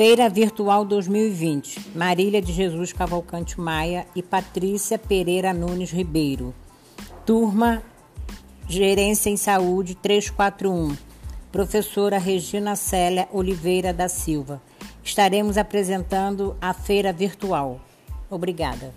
Feira 0.00 0.30
Virtual 0.30 0.82
2020. 0.82 1.90
Marília 1.94 2.40
de 2.40 2.54
Jesus 2.54 2.90
Cavalcante 2.90 3.60
Maia 3.60 4.06
e 4.16 4.22
Patrícia 4.22 4.98
Pereira 4.98 5.52
Nunes 5.52 5.90
Ribeiro. 5.90 6.54
Turma 7.26 7.82
Gerência 8.66 9.28
em 9.28 9.36
Saúde 9.36 9.94
341. 9.94 10.96
Professora 11.52 12.16
Regina 12.16 12.76
Célia 12.76 13.28
Oliveira 13.30 13.92
da 13.92 14.08
Silva. 14.08 14.62
Estaremos 15.04 15.58
apresentando 15.58 16.56
a 16.62 16.72
feira 16.72 17.12
virtual. 17.12 17.78
Obrigada. 18.30 18.94